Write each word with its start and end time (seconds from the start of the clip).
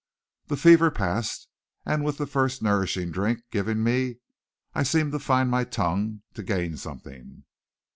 The 0.47 0.57
fever 0.57 0.89
passed, 0.89 1.47
and 1.85 2.03
with 2.03 2.17
the 2.17 2.25
first 2.25 2.63
nourishing 2.63 3.11
drink 3.11 3.41
given 3.51 3.83
me 3.83 4.15
I 4.73 4.81
seemed 4.81 5.11
to 5.11 5.19
find 5.19 5.51
my 5.51 5.63
tongue, 5.63 6.23
to 6.33 6.41
gain 6.41 6.75
something. 6.77 7.43